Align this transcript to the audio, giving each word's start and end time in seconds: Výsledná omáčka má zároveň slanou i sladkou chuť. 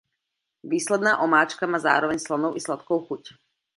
Výsledná 0.63 1.17
omáčka 1.21 1.67
má 1.67 1.79
zároveň 1.79 2.17
slanou 2.19 2.55
i 2.57 2.59
sladkou 2.61 2.99
chuť. 3.05 3.23